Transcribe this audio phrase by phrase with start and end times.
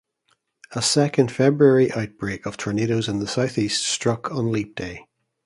[0.71, 5.05] A second February outbreak of tornadoes in the Southeast struck on Leap Day.